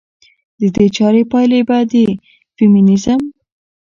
[0.59, 1.93] د دې چارې پايلې به د
[2.55, 3.21] فيمينزم